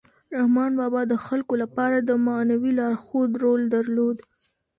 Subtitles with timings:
[0.35, 4.17] رحمان بابا د خلکو لپاره د معنوي لارښود رول درلود.